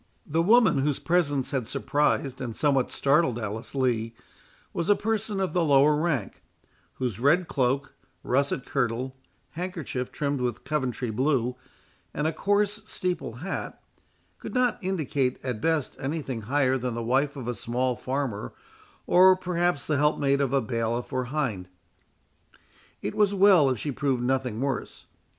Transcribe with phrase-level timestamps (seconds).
[0.25, 4.15] The woman, whose presence had surprised and somewhat startled Alice Lee,
[4.73, 6.41] was a person of the lower rank,
[6.95, 7.93] whose red cloak,
[8.23, 9.15] russet kirtle,
[9.51, 11.55] handkerchief trimmed with Coventry blue,
[12.15, 13.79] and a coarse steeple hat,
[14.39, 18.53] could not indicate at best any thing higher than the wife of a small farmer,
[19.05, 21.67] or, perhaps, the helpmate of a bailiff or hind.
[23.03, 25.05] It was well if she proved nothing worse.